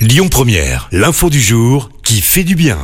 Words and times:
Lyon 0.00 0.30
Première, 0.30 0.88
l'info 0.92 1.28
du 1.28 1.42
jour 1.42 1.90
qui 2.02 2.22
fait 2.22 2.42
du 2.42 2.54
bien. 2.54 2.78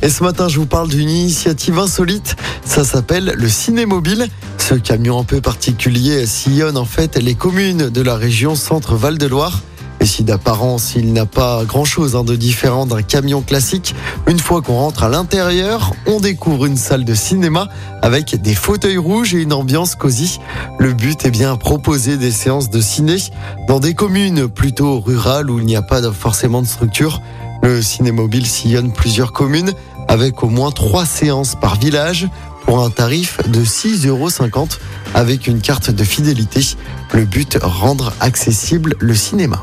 Et 0.00 0.08
ce 0.08 0.22
matin, 0.22 0.48
je 0.48 0.58
vous 0.58 0.64
parle 0.64 0.88
d'une 0.88 1.10
initiative 1.10 1.78
insolite. 1.78 2.34
Ça 2.64 2.82
s'appelle 2.82 3.34
le 3.36 3.46
Cinémobile. 3.46 4.26
Ce 4.56 4.76
camion 4.76 5.18
un 5.18 5.24
peu 5.24 5.42
particulier 5.42 6.24
sillonne 6.24 6.78
en 6.78 6.86
fait 6.86 7.18
les 7.18 7.34
communes 7.34 7.90
de 7.90 8.00
la 8.00 8.16
région 8.16 8.54
Centre-Val 8.54 9.18
de 9.18 9.26
Loire. 9.26 9.60
Et 10.02 10.04
si 10.04 10.24
d'apparence 10.24 10.96
il 10.96 11.12
n'a 11.12 11.26
pas 11.26 11.62
grand-chose 11.64 12.16
hein, 12.16 12.24
de 12.24 12.34
différent 12.34 12.86
d'un 12.86 13.02
camion 13.02 13.40
classique, 13.40 13.94
une 14.26 14.40
fois 14.40 14.60
qu'on 14.60 14.74
rentre 14.74 15.04
à 15.04 15.08
l'intérieur, 15.08 15.92
on 16.08 16.18
découvre 16.18 16.66
une 16.66 16.76
salle 16.76 17.04
de 17.04 17.14
cinéma 17.14 17.68
avec 18.02 18.42
des 18.42 18.56
fauteuils 18.56 18.98
rouges 18.98 19.32
et 19.32 19.40
une 19.42 19.52
ambiance 19.52 19.94
cosy. 19.94 20.40
Le 20.80 20.92
but 20.92 21.24
est 21.24 21.30
bien 21.30 21.54
proposer 21.54 22.16
des 22.16 22.32
séances 22.32 22.68
de 22.68 22.80
ciné 22.80 23.18
dans 23.68 23.78
des 23.78 23.94
communes 23.94 24.48
plutôt 24.48 24.98
rurales 24.98 25.48
où 25.48 25.60
il 25.60 25.66
n'y 25.66 25.76
a 25.76 25.82
pas 25.82 26.02
forcément 26.10 26.62
de 26.62 26.66
structure. 26.66 27.22
Le 27.62 27.80
cinémobile 27.80 28.46
sillonne 28.46 28.92
plusieurs 28.92 29.32
communes 29.32 29.72
avec 30.08 30.42
au 30.42 30.48
moins 30.48 30.72
trois 30.72 31.06
séances 31.06 31.54
par 31.54 31.78
village 31.78 32.26
pour 32.66 32.82
un 32.82 32.90
tarif 32.90 33.38
de 33.48 33.60
6,50 33.60 34.08
euros 34.08 34.30
avec 35.14 35.46
une 35.46 35.60
carte 35.60 35.92
de 35.92 36.02
fidélité. 36.02 36.60
Le 37.14 37.24
but, 37.24 37.56
rendre 37.62 38.12
accessible 38.18 38.96
le 38.98 39.14
cinéma. 39.14 39.62